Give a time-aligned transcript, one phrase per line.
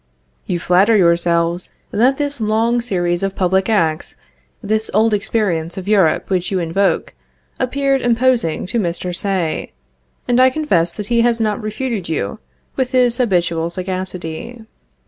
[0.47, 4.15] You even flatter yourselves that this long series of public acts,
[4.63, 7.13] this old experience of Europe which you invoke,
[7.59, 9.15] appeared imposing to Mr.
[9.15, 9.73] Say;
[10.27, 12.39] and I confess that he has not refuted you,
[12.75, 14.63] with his habitual sagacity.